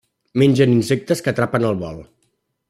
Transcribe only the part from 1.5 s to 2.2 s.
al vol.